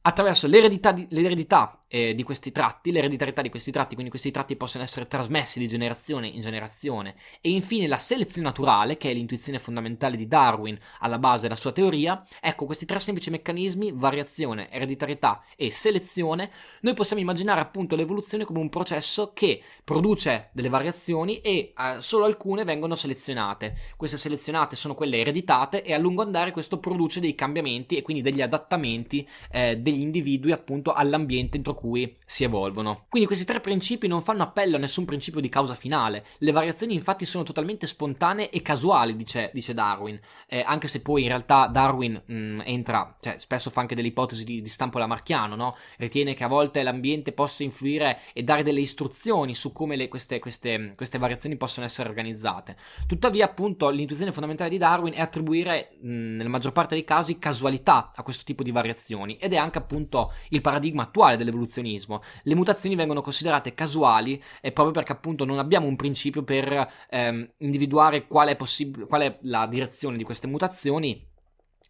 Attraverso 0.00 0.46
l'eredità, 0.46 0.92
di, 0.92 1.06
l'eredità 1.10 1.78
eh, 1.92 2.14
di, 2.14 2.22
questi 2.22 2.52
tratti, 2.52 2.90
l'ereditarietà 2.90 3.42
di 3.42 3.50
questi 3.50 3.70
tratti, 3.70 3.92
quindi 3.92 4.08
questi 4.10 4.30
tratti 4.30 4.56
possono 4.56 4.82
essere 4.82 5.06
trasmessi 5.06 5.58
di 5.58 5.68
generazione 5.68 6.26
in 6.26 6.40
generazione, 6.40 7.16
e 7.42 7.50
infine 7.50 7.86
la 7.86 7.98
selezione 7.98 8.48
naturale, 8.48 8.96
che 8.96 9.10
è 9.10 9.12
l'intuizione 9.12 9.58
fondamentale 9.58 10.16
di 10.16 10.26
Darwin 10.26 10.78
alla 11.00 11.18
base 11.18 11.42
della 11.42 11.56
sua 11.56 11.72
teoria, 11.72 12.24
ecco 12.40 12.64
questi 12.64 12.86
tre 12.86 12.98
semplici 12.98 13.28
meccanismi, 13.28 13.92
variazione, 13.92 14.70
ereditarietà 14.70 15.42
e 15.54 15.70
selezione, 15.70 16.50
noi 16.80 16.94
possiamo 16.94 17.20
immaginare 17.20 17.60
appunto 17.60 17.94
l'evoluzione 17.94 18.46
come 18.46 18.60
un 18.60 18.70
processo 18.70 19.32
che 19.34 19.62
produce 19.84 20.48
delle 20.52 20.70
variazioni 20.70 21.42
e 21.42 21.74
eh, 21.76 21.96
solo 21.98 22.24
alcune 22.24 22.64
vengono 22.64 22.94
selezionate. 22.94 23.76
Queste 23.98 24.16
selezionate 24.16 24.76
sono 24.76 24.94
quelle 24.94 25.18
ereditate 25.18 25.82
e 25.82 25.92
a 25.92 25.98
lungo 25.98 26.22
andare 26.22 26.52
questo 26.52 26.78
produce 26.78 27.20
dei 27.20 27.34
cambiamenti 27.34 27.96
e 27.96 28.02
quindi 28.02 28.22
degli 28.22 28.40
adattamenti 28.40 29.28
eh, 29.50 29.76
degli 29.76 30.00
individui 30.00 30.52
appunto 30.52 30.94
all'ambiente 30.94 31.58
entro 31.58 31.74
cui 31.74 31.81
si 32.26 32.44
evolvono. 32.44 33.06
Quindi 33.08 33.26
questi 33.26 33.44
tre 33.44 33.60
principi 33.60 34.06
non 34.06 34.22
fanno 34.22 34.42
appello 34.42 34.76
a 34.76 34.78
nessun 34.78 35.04
principio 35.04 35.40
di 35.40 35.48
causa 35.48 35.74
finale. 35.74 36.24
Le 36.38 36.52
variazioni 36.52 36.94
infatti 36.94 37.24
sono 37.24 37.44
totalmente 37.44 37.86
spontanee 37.86 38.50
e 38.50 38.62
casuali, 38.62 39.16
dice, 39.16 39.50
dice 39.52 39.74
Darwin, 39.74 40.18
eh, 40.46 40.62
anche 40.64 40.88
se 40.88 41.00
poi 41.00 41.22
in 41.22 41.28
realtà 41.28 41.66
Darwin 41.66 42.22
mh, 42.24 42.34
mm, 42.34 42.60
entra, 42.64 43.16
cioè 43.20 43.36
spesso 43.38 43.70
fa 43.70 43.80
anche 43.80 43.94
delle 43.94 44.08
ipotesi 44.08 44.44
di, 44.44 44.62
di 44.62 44.68
stampo 44.68 44.98
lamarchiano, 44.98 45.56
no? 45.56 45.76
Ritiene 45.96 46.34
che 46.34 46.44
a 46.44 46.48
volte 46.48 46.82
l'ambiente 46.82 47.32
possa 47.32 47.62
influire 47.62 48.20
e 48.32 48.42
dare 48.42 48.62
delle 48.62 48.80
istruzioni 48.80 49.54
su 49.54 49.72
come 49.72 49.96
le, 49.96 50.08
queste, 50.08 50.38
queste, 50.38 50.94
queste, 50.96 51.18
variazioni 51.18 51.56
possono 51.56 51.86
essere 51.86 52.08
organizzate. 52.08 52.76
Tuttavia 53.06 53.44
appunto 53.44 53.88
l'intuizione 53.90 54.32
fondamentale 54.32 54.70
di 54.70 54.78
Darwin 54.78 55.14
è 55.14 55.20
attribuire 55.20 55.96
mh, 56.00 56.10
mm, 56.12 56.36
nella 56.36 56.48
maggior 56.48 56.72
parte 56.72 56.94
dei 56.94 57.04
casi 57.04 57.38
casualità 57.38 58.12
a 58.14 58.22
questo 58.22 58.44
tipo 58.44 58.62
di 58.62 58.70
variazioni 58.70 59.36
ed 59.36 59.52
è 59.52 59.56
anche 59.56 59.78
appunto 59.78 60.32
il 60.50 60.60
paradigma 60.60 61.02
attuale 61.02 61.36
dell'evoluzionismo. 61.72 62.20
Le 62.42 62.54
mutazioni 62.54 62.94
vengono 62.94 63.22
considerate 63.22 63.74
casuali 63.74 64.42
e 64.60 64.72
proprio 64.72 64.94
perché 64.94 65.12
appunto 65.12 65.44
non 65.44 65.58
abbiamo 65.58 65.86
un 65.86 65.96
principio 65.96 66.42
per 66.42 66.88
ehm, 67.08 67.52
individuare 67.58 68.26
qual 68.26 68.48
è, 68.48 68.56
possib- 68.56 69.06
qual 69.06 69.22
è 69.22 69.38
la 69.42 69.66
direzione 69.66 70.16
di 70.16 70.24
queste 70.24 70.46
mutazioni 70.46 71.30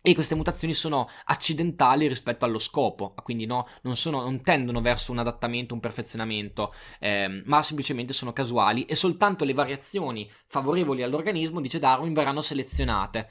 e 0.05 0.15
queste 0.15 0.35
mutazioni 0.35 0.75
sono 0.75 1.09
accidentali 1.27 2.09
rispetto 2.09 2.45
allo 2.45 2.59
scopo, 2.59 3.15
quindi 3.23 3.47
no, 3.47 3.69
non, 3.83 3.95
sono, 3.95 4.23
non, 4.23 4.41
tendono 4.41 4.81
verso 4.81 5.13
un 5.13 5.19
adattamento, 5.19 5.75
un 5.75 5.81
perfezionamento, 5.81 6.75
ehm, 6.99 7.45
ma 7.47 7.63
semplicemente 7.63 8.13
sono 8.13 8.33
casuali 8.33 8.85
e 8.85 8.97
soltanto 8.97 9.45
le 9.45 9.53
variazioni 9.53 10.29
favorevoli 10.49 11.05
all'organismo, 11.05 11.61
dice 11.61 11.79
Darwin, 11.79 12.13
verranno 12.15 12.41
selezionate. 12.41 13.31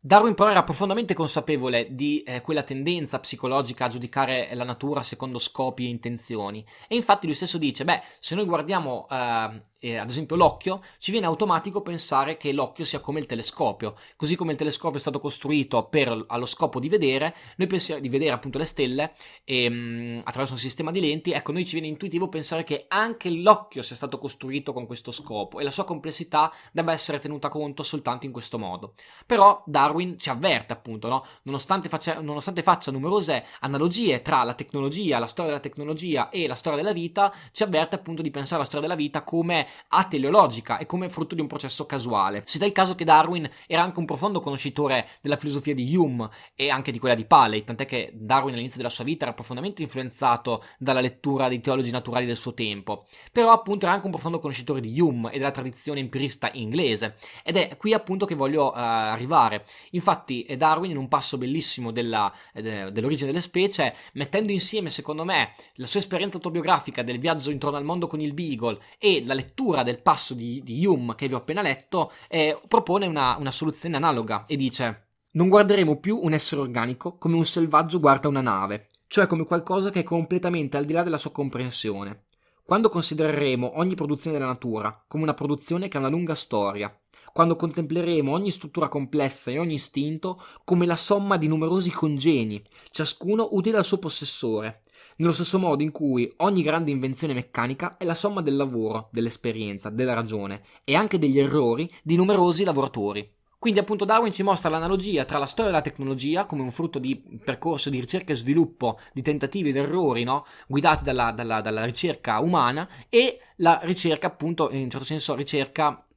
Darwin 0.00 0.34
però 0.34 0.50
era 0.50 0.62
profondamente 0.62 1.12
consapevole 1.12 1.88
di 1.94 2.22
eh, 2.22 2.40
quella 2.40 2.62
tendenza 2.62 3.18
psicologica 3.18 3.86
a 3.86 3.88
giudicare 3.88 4.48
la 4.54 4.64
natura 4.64 5.02
secondo 5.02 5.38
scopi 5.38 5.84
e 5.84 5.88
intenzioni. 5.88 6.64
E 6.86 6.94
infatti 6.94 7.26
lui 7.26 7.34
stesso 7.34 7.58
dice, 7.58 7.84
beh, 7.84 8.02
se 8.20 8.34
noi 8.34 8.44
guardiamo 8.44 9.08
eh, 9.10 9.62
eh, 9.80 9.96
ad 9.96 10.10
esempio 10.10 10.36
l'occhio, 10.36 10.82
ci 10.98 11.10
viene 11.10 11.26
automatico 11.26 11.82
pensare 11.82 12.36
che 12.36 12.52
l'occhio 12.52 12.84
sia 12.84 13.00
come 13.00 13.20
il 13.20 13.26
telescopio. 13.26 13.94
Così 14.16 14.34
come 14.36 14.52
il 14.52 14.58
telescopio 14.58 14.96
è 14.96 15.00
stato 15.00 15.20
costruito 15.20 15.84
per, 15.84 16.24
allo 16.28 16.46
scopo 16.46 16.80
di 16.80 16.88
vedere, 16.88 17.34
noi 17.56 17.68
pensiamo 17.68 18.00
di 18.00 18.08
vedere 18.08 18.32
appunto 18.32 18.58
le 18.58 18.64
stelle 18.64 19.12
e, 19.44 19.68
mh, 19.68 20.22
attraverso 20.24 20.54
un 20.54 20.60
sistema 20.60 20.90
di 20.90 21.00
lenti, 21.00 21.32
ecco, 21.32 21.52
noi 21.52 21.64
ci 21.64 21.72
viene 21.72 21.86
intuitivo 21.86 22.28
pensare 22.28 22.64
che 22.64 22.86
anche 22.88 23.30
l'occhio 23.30 23.82
sia 23.82 23.94
stato 23.94 24.18
costruito 24.18 24.72
con 24.72 24.86
questo 24.86 25.12
scopo 25.12 25.60
e 25.60 25.64
la 25.64 25.70
sua 25.70 25.84
complessità 25.84 26.52
debba 26.72 26.92
essere 26.92 27.18
tenuta 27.18 27.48
conto 27.48 27.82
soltanto 27.82 28.26
in 28.26 28.32
questo 28.32 28.58
modo. 28.58 28.94
Però 29.26 29.62
Darwin 29.64 30.18
ci 30.18 30.30
avverte 30.30 30.72
appunto, 30.72 31.08
no? 31.08 31.24
nonostante, 31.42 31.88
faccia, 31.88 32.20
nonostante 32.20 32.62
faccia 32.62 32.90
numerose 32.90 33.44
analogie 33.60 34.22
tra 34.22 34.42
la 34.42 34.54
tecnologia, 34.54 35.18
la 35.18 35.26
storia 35.26 35.52
della 35.52 35.62
tecnologia 35.62 36.30
e 36.30 36.46
la 36.46 36.54
storia 36.54 36.82
della 36.82 36.92
vita, 36.92 37.32
ci 37.52 37.62
avverte 37.62 37.94
appunto 37.94 38.22
di 38.22 38.30
pensare 38.30 38.56
alla 38.56 38.64
storia 38.64 38.86
della 38.86 38.98
vita 38.98 39.22
come 39.22 39.67
ateleologica 39.88 40.78
e 40.78 40.86
come 40.86 41.08
frutto 41.08 41.34
di 41.34 41.40
un 41.40 41.46
processo 41.46 41.86
casuale. 41.86 42.42
Si 42.44 42.58
dà 42.58 42.66
il 42.66 42.72
caso 42.72 42.94
che 42.94 43.04
Darwin 43.04 43.48
era 43.66 43.82
anche 43.82 43.98
un 43.98 44.04
profondo 44.04 44.40
conoscitore 44.40 45.08
della 45.20 45.36
filosofia 45.36 45.74
di 45.74 45.94
Hume 45.94 46.28
e 46.54 46.70
anche 46.70 46.92
di 46.92 46.98
quella 46.98 47.14
di 47.14 47.24
Paley, 47.24 47.64
tant'è 47.64 47.86
che 47.86 48.10
Darwin 48.14 48.54
all'inizio 48.54 48.78
della 48.78 48.90
sua 48.90 49.04
vita 49.04 49.24
era 49.24 49.34
profondamente 49.34 49.82
influenzato 49.82 50.64
dalla 50.78 51.00
lettura 51.00 51.48
dei 51.48 51.60
teologi 51.60 51.90
naturali 51.90 52.26
del 52.26 52.36
suo 52.36 52.54
tempo, 52.54 53.06
però 53.32 53.50
appunto 53.50 53.84
era 53.84 53.94
anche 53.94 54.06
un 54.06 54.12
profondo 54.12 54.38
conoscitore 54.38 54.80
di 54.80 54.98
Hume 55.00 55.32
e 55.32 55.38
della 55.38 55.50
tradizione 55.50 56.00
empirista 56.00 56.50
inglese 56.54 57.16
ed 57.42 57.56
è 57.56 57.76
qui 57.76 57.92
appunto 57.92 58.26
che 58.26 58.34
voglio 58.34 58.68
uh, 58.68 58.72
arrivare. 58.74 59.64
Infatti 59.90 60.46
Darwin 60.56 60.90
in 60.90 60.96
un 60.96 61.08
passo 61.08 61.38
bellissimo 61.38 61.90
della, 61.90 62.32
de, 62.52 62.90
dell'origine 62.92 63.30
delle 63.30 63.42
specie, 63.42 63.94
mettendo 64.14 64.52
insieme 64.52 64.90
secondo 64.90 65.24
me 65.24 65.52
la 65.74 65.86
sua 65.86 66.00
esperienza 66.00 66.36
autobiografica 66.36 67.02
del 67.02 67.18
viaggio 67.18 67.50
intorno 67.50 67.76
al 67.76 67.84
mondo 67.84 68.06
con 68.06 68.20
il 68.20 68.32
Beagle 68.32 68.78
e 68.98 69.22
la 69.24 69.34
lettura 69.34 69.57
lettura 69.58 69.82
del 69.82 70.00
passo 70.00 70.34
di, 70.34 70.62
di 70.62 70.86
Hume 70.86 71.16
che 71.16 71.26
vi 71.26 71.34
ho 71.34 71.38
appena 71.38 71.62
letto 71.62 72.12
eh, 72.28 72.60
propone 72.68 73.06
una, 73.06 73.36
una 73.38 73.50
soluzione 73.50 73.96
analoga 73.96 74.44
e 74.46 74.56
dice 74.56 75.06
non 75.32 75.48
guarderemo 75.48 75.98
più 75.98 76.16
un 76.22 76.32
essere 76.32 76.60
organico 76.60 77.18
come 77.18 77.34
un 77.34 77.44
selvaggio 77.44 77.98
guarda 77.98 78.28
una 78.28 78.40
nave, 78.40 78.86
cioè 79.08 79.26
come 79.26 79.44
qualcosa 79.44 79.90
che 79.90 80.00
è 80.00 80.04
completamente 80.04 80.76
al 80.76 80.84
di 80.84 80.92
là 80.92 81.02
della 81.02 81.18
sua 81.18 81.32
comprensione. 81.32 82.24
Quando 82.62 82.88
considereremo 82.88 83.78
ogni 83.78 83.94
produzione 83.94 84.38
della 84.38 84.50
natura 84.50 85.04
come 85.08 85.24
una 85.24 85.34
produzione 85.34 85.88
che 85.88 85.96
ha 85.96 86.00
una 86.00 86.08
lunga 86.08 86.34
storia, 86.34 86.96
quando 87.32 87.56
contempleremo 87.56 88.30
ogni 88.30 88.50
struttura 88.50 88.88
complessa 88.88 89.50
e 89.50 89.58
ogni 89.58 89.74
istinto 89.74 90.40
come 90.64 90.86
la 90.86 90.96
somma 90.96 91.36
di 91.36 91.48
numerosi 91.48 91.90
congeni, 91.90 92.62
ciascuno 92.90 93.48
utile 93.52 93.78
al 93.78 93.84
suo 93.84 93.98
possessore, 93.98 94.82
nello 95.18 95.32
stesso 95.32 95.58
modo 95.58 95.82
in 95.82 95.90
cui 95.90 96.32
ogni 96.38 96.62
grande 96.62 96.90
invenzione 96.90 97.34
meccanica 97.34 97.96
è 97.96 98.04
la 98.04 98.14
somma 98.14 98.40
del 98.40 98.56
lavoro, 98.56 99.08
dell'esperienza, 99.12 99.90
della 99.90 100.14
ragione 100.14 100.62
e 100.84 100.94
anche 100.94 101.18
degli 101.18 101.38
errori 101.38 101.90
di 102.02 102.16
numerosi 102.16 102.64
lavoratori. 102.64 103.36
Quindi 103.58 103.80
appunto 103.80 104.04
Darwin 104.04 104.32
ci 104.32 104.44
mostra 104.44 104.68
l'analogia 104.68 105.24
tra 105.24 105.38
la 105.38 105.46
storia 105.46 105.72
della 105.72 105.82
tecnologia 105.82 106.46
come 106.46 106.62
un 106.62 106.70
frutto 106.70 107.00
di 107.00 107.20
percorso 107.44 107.90
di 107.90 107.98
ricerca 107.98 108.32
e 108.32 108.36
sviluppo, 108.36 109.00
di 109.12 109.20
tentativi 109.20 109.70
ed 109.70 109.76
errori, 109.76 110.22
no? 110.22 110.46
guidati 110.68 111.02
dalla, 111.02 111.32
dalla, 111.32 111.60
dalla 111.60 111.84
ricerca 111.84 112.38
umana 112.38 112.88
e 113.08 113.40
la 113.56 113.80
ricerca 113.82 114.28
appunto, 114.28 114.70
in 114.70 114.82
un 114.82 114.90
certo 114.90 115.06
senso 115.06 115.34
ricerca 115.34 116.07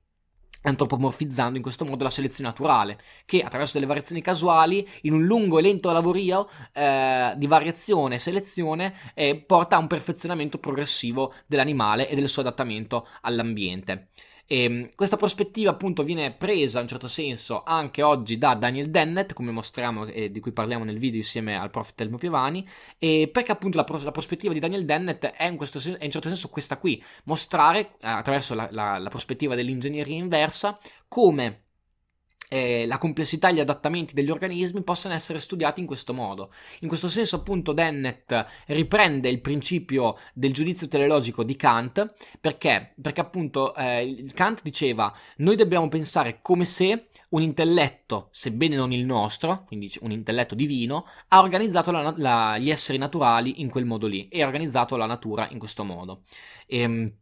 antropomorfizzando 0.61 1.57
in 1.57 1.63
questo 1.63 1.85
modo 1.85 2.03
la 2.03 2.09
selezione 2.09 2.49
naturale, 2.49 2.97
che 3.25 3.41
attraverso 3.41 3.73
delle 3.73 3.85
variazioni 3.85 4.21
casuali, 4.21 4.87
in 5.01 5.13
un 5.13 5.25
lungo 5.25 5.59
e 5.59 5.61
lento 5.61 5.91
lavorio 5.91 6.47
eh, 6.73 7.33
di 7.37 7.47
variazione 7.47 8.15
e 8.15 8.19
selezione, 8.19 8.93
eh, 9.13 9.35
porta 9.35 9.75
a 9.75 9.79
un 9.79 9.87
perfezionamento 9.87 10.57
progressivo 10.57 11.33
dell'animale 11.45 12.07
e 12.09 12.15
del 12.15 12.29
suo 12.29 12.41
adattamento 12.41 13.07
all'ambiente. 13.21 14.09
E 14.51 14.63
ehm, 14.63 14.89
questa 14.95 15.15
prospettiva 15.15 15.71
appunto 15.71 16.03
viene 16.03 16.33
presa 16.33 16.79
in 16.79 16.83
un 16.83 16.89
certo 16.89 17.07
senso 17.07 17.63
anche 17.63 18.01
oggi 18.01 18.37
da 18.37 18.53
Daniel 18.53 18.89
Dennett, 18.89 19.31
come 19.31 19.49
mostriamo 19.49 20.07
e 20.07 20.29
di 20.29 20.41
cui 20.41 20.51
parliamo 20.51 20.83
nel 20.83 20.99
video 20.99 21.19
insieme 21.19 21.57
al 21.57 21.69
prof. 21.69 21.93
Telmo 21.95 22.17
Piovani, 22.17 22.67
e 22.97 23.29
perché 23.31 23.53
appunto 23.53 23.77
la, 23.77 23.85
la, 24.03 24.11
prospettiva 24.11 24.51
di 24.51 24.59
Daniel 24.59 24.83
Dennett 24.83 25.25
è 25.25 25.45
in, 25.45 25.55
questo, 25.55 25.77
è 25.77 25.87
in 25.87 25.97
un 26.01 26.11
certo 26.11 26.27
senso 26.27 26.49
questa 26.49 26.77
qui, 26.77 27.01
mostrare 27.25 27.95
attraverso 28.01 28.53
la, 28.53 28.67
la, 28.71 28.97
la 28.97 29.09
prospettiva 29.09 29.55
dell'ingegneria 29.55 30.17
inversa 30.17 30.77
come 31.07 31.70
eh, 32.53 32.85
la 32.85 32.97
complessità 32.97 33.47
e 33.47 33.53
gli 33.53 33.59
adattamenti 33.61 34.13
degli 34.13 34.29
organismi 34.29 34.83
possano 34.83 35.13
essere 35.13 35.39
studiati 35.39 35.79
in 35.79 35.85
questo 35.85 36.13
modo. 36.13 36.51
In 36.81 36.89
questo 36.89 37.07
senso, 37.07 37.37
appunto, 37.37 37.71
Dennett 37.71 38.33
riprende 38.67 39.29
il 39.29 39.39
principio 39.39 40.17
del 40.33 40.51
giudizio 40.51 40.89
teleologico 40.89 41.45
di 41.45 41.55
Kant 41.55 42.13
perché? 42.41 42.93
Perché 43.01 43.21
appunto 43.21 43.73
eh, 43.73 44.29
Kant 44.33 44.63
diceva: 44.63 45.13
Noi 45.37 45.55
dobbiamo 45.55 45.87
pensare 45.87 46.39
come 46.41 46.65
se 46.65 47.07
un 47.29 47.41
intelletto, 47.41 48.27
sebbene 48.31 48.75
non 48.75 48.91
il 48.91 49.05
nostro, 49.05 49.63
quindi 49.65 49.89
un 50.01 50.11
intelletto 50.11 50.53
divino, 50.53 51.05
ha 51.29 51.39
organizzato 51.39 51.91
la, 51.91 52.13
la, 52.17 52.57
gli 52.57 52.69
esseri 52.69 52.97
naturali 52.97 53.61
in 53.61 53.69
quel 53.69 53.85
modo 53.85 54.07
lì 54.07 54.27
e 54.27 54.41
ha 54.41 54.45
organizzato 54.45 54.97
la 54.97 55.05
natura 55.05 55.47
in 55.51 55.57
questo 55.57 55.85
modo. 55.85 56.23
Ehm, 56.67 57.13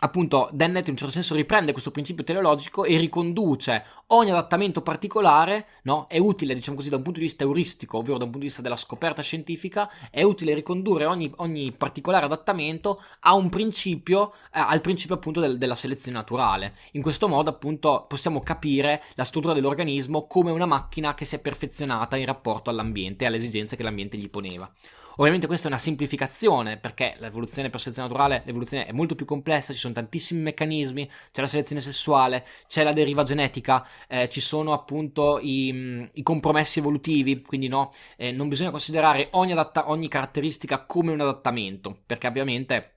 appunto 0.00 0.50
Dennett 0.52 0.86
in 0.86 0.92
un 0.92 0.96
certo 0.96 1.12
senso 1.12 1.34
riprende 1.34 1.72
questo 1.72 1.90
principio 1.90 2.24
teleologico 2.24 2.84
e 2.84 2.98
riconduce 2.98 3.84
ogni 4.08 4.30
adattamento 4.30 4.82
particolare, 4.82 5.66
no? 5.82 6.06
È 6.08 6.18
utile, 6.18 6.54
diciamo 6.54 6.76
così, 6.76 6.90
da 6.90 6.96
un 6.96 7.02
punto 7.02 7.18
di 7.18 7.24
vista 7.24 7.44
euristico, 7.44 7.98
ovvero 7.98 8.18
da 8.18 8.24
un 8.24 8.30
punto 8.30 8.40
di 8.40 8.46
vista 8.46 8.62
della 8.62 8.76
scoperta 8.76 9.22
scientifica, 9.22 9.90
è 10.10 10.22
utile 10.22 10.54
ricondurre 10.54 11.06
ogni, 11.06 11.32
ogni 11.36 11.72
particolare 11.72 12.26
adattamento 12.26 13.00
principio, 13.48 14.32
eh, 14.52 14.60
al 14.60 14.80
principio 14.80 15.14
appunto 15.14 15.40
del, 15.40 15.58
della 15.58 15.74
selezione 15.74 16.18
naturale. 16.18 16.74
In 16.92 17.02
questo 17.02 17.28
modo 17.28 17.50
appunto 17.50 18.04
possiamo 18.08 18.42
capire 18.42 19.02
la 19.14 19.24
struttura 19.24 19.54
dell'organismo 19.54 20.26
come 20.26 20.50
una 20.50 20.66
macchina 20.66 21.14
che 21.14 21.24
si 21.24 21.36
è 21.36 21.38
perfezionata 21.38 22.16
in 22.16 22.26
rapporto 22.26 22.70
all'ambiente 22.70 23.24
e 23.24 23.26
alle 23.26 23.36
esigenze 23.36 23.76
che 23.76 23.82
l'ambiente 23.82 24.18
gli 24.18 24.28
poneva. 24.28 24.70
Ovviamente 25.18 25.46
questa 25.46 25.66
è 25.66 25.70
una 25.70 25.78
semplificazione 25.78 26.76
perché 26.76 27.16
l'evoluzione 27.18 27.70
per 27.70 27.80
selezione 27.80 28.08
naturale, 28.08 28.42
l'evoluzione 28.44 28.84
è 28.84 28.92
molto 28.92 29.14
più 29.14 29.24
complessa, 29.24 29.72
ci 29.72 29.78
sono 29.78 29.94
tantissimi 29.94 30.42
meccanismi, 30.42 31.10
c'è 31.32 31.40
la 31.40 31.46
selezione 31.46 31.80
sessuale, 31.80 32.44
c'è 32.68 32.82
la 32.82 32.92
deriva 32.92 33.22
genetica, 33.22 33.86
eh, 34.08 34.28
ci 34.28 34.42
sono 34.42 34.74
appunto 34.74 35.38
i, 35.40 36.10
i, 36.12 36.22
compromessi 36.22 36.80
evolutivi, 36.80 37.40
quindi 37.40 37.66
no, 37.68 37.92
eh, 38.16 38.30
non 38.30 38.48
bisogna 38.48 38.70
considerare 38.70 39.28
ogni, 39.32 39.52
adatta- 39.52 39.88
ogni 39.88 40.08
caratteristica 40.08 40.84
come 40.84 41.12
un 41.12 41.20
adattamento, 41.20 42.02
perché 42.04 42.26
ovviamente 42.26 42.95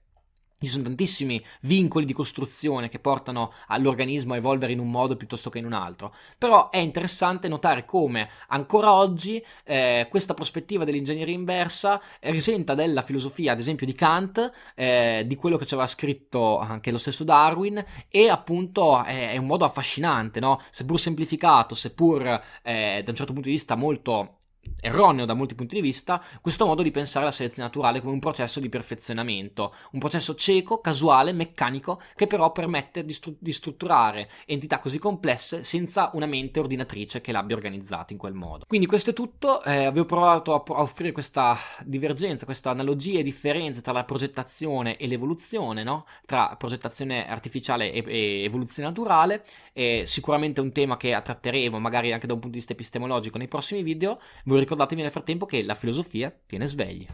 ci 0.66 0.72
sono 0.72 0.84
tantissimi 0.84 1.42
vincoli 1.62 2.04
di 2.04 2.12
costruzione 2.12 2.88
che 2.88 2.98
portano 2.98 3.52
all'organismo 3.68 4.34
a 4.34 4.36
evolvere 4.36 4.72
in 4.72 4.78
un 4.78 4.90
modo 4.90 5.16
piuttosto 5.16 5.48
che 5.48 5.58
in 5.58 5.64
un 5.64 5.72
altro. 5.72 6.14
Però 6.36 6.70
è 6.70 6.78
interessante 6.78 7.48
notare 7.48 7.84
come 7.84 8.28
ancora 8.48 8.92
oggi 8.92 9.42
eh, 9.64 10.06
questa 10.10 10.34
prospettiva 10.34 10.84
dell'ingegneria 10.84 11.34
inversa 11.34 12.00
risenta 12.20 12.74
della 12.74 13.02
filosofia, 13.02 13.52
ad 13.52 13.58
esempio, 13.58 13.86
di 13.86 13.94
Kant, 13.94 14.50
eh, 14.74 15.24
di 15.26 15.36
quello 15.36 15.56
che 15.56 15.64
ci 15.64 15.74
aveva 15.74 15.88
scritto 15.88 16.58
anche 16.58 16.90
lo 16.90 16.98
stesso 16.98 17.24
Darwin, 17.24 17.82
e 18.08 18.28
appunto 18.28 19.02
è, 19.02 19.32
è 19.32 19.36
un 19.36 19.46
modo 19.46 19.64
affascinante, 19.64 20.40
no? 20.40 20.60
seppur 20.70 21.00
semplificato, 21.00 21.74
seppur 21.74 22.26
eh, 22.62 23.02
da 23.02 23.10
un 23.10 23.16
certo 23.16 23.32
punto 23.32 23.48
di 23.48 23.54
vista 23.54 23.74
molto 23.76 24.39
erroneo 24.80 25.24
da 25.24 25.34
molti 25.34 25.54
punti 25.54 25.74
di 25.74 25.80
vista 25.80 26.22
questo 26.40 26.66
modo 26.66 26.82
di 26.82 26.90
pensare 26.90 27.24
alla 27.24 27.34
selezione 27.34 27.68
naturale 27.68 28.00
come 28.00 28.12
un 28.12 28.18
processo 28.18 28.60
di 28.60 28.68
perfezionamento, 28.68 29.74
un 29.92 30.00
processo 30.00 30.34
cieco, 30.34 30.80
casuale, 30.80 31.32
meccanico, 31.32 32.00
che 32.14 32.26
però 32.26 32.50
permette 32.52 33.04
di, 33.04 33.12
stru- 33.12 33.36
di 33.38 33.52
strutturare 33.52 34.28
entità 34.46 34.78
così 34.78 34.98
complesse 34.98 35.64
senza 35.64 36.10
una 36.14 36.26
mente 36.26 36.60
ordinatrice 36.60 37.20
che 37.20 37.32
l'abbia 37.32 37.56
organizzata 37.56 38.12
in 38.12 38.18
quel 38.18 38.34
modo. 38.34 38.64
Quindi 38.66 38.86
questo 38.86 39.10
è 39.10 39.12
tutto, 39.12 39.62
eh, 39.62 39.84
avevo 39.84 40.06
provato 40.06 40.54
a, 40.54 40.62
a, 40.66 40.80
offrire 40.80 41.12
questa 41.12 41.56
divergenza, 41.84 42.44
questa 42.44 42.70
analogia 42.70 43.18
e 43.18 43.22
differenza 43.22 43.80
tra 43.80 43.92
la 43.92 44.04
progettazione 44.04 44.96
e 44.96 45.06
l'evoluzione, 45.06 45.82
no? 45.82 46.06
tra 46.26 46.54
progettazione 46.56 47.28
artificiale 47.28 47.92
e, 47.92 48.04
e 48.06 48.44
evoluzione 48.44 48.88
naturale, 48.88 49.44
è 49.72 50.02
sicuramente 50.06 50.60
un 50.60 50.72
tema 50.72 50.96
che 50.96 51.18
tratteremo 51.22 51.78
magari 51.78 52.12
anche 52.12 52.26
da 52.26 52.34
un 52.34 52.40
punto 52.40 52.54
di 52.54 52.58
vista 52.58 52.72
epistemologico 52.72 53.38
nei 53.38 53.48
prossimi 53.48 53.82
video 53.82 54.18
voi 54.50 54.60
ricordatevi 54.60 55.00
nel 55.00 55.12
frattempo 55.12 55.46
che 55.46 55.62
la 55.62 55.76
filosofia 55.76 56.34
tiene 56.46 56.66
svegli. 56.66 57.06